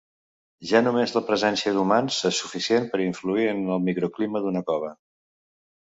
[0.69, 4.91] Ja només la presència d'humans és suficient per influir en el microclima d'una cova.